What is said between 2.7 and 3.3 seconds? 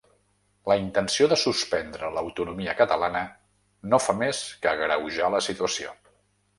catalana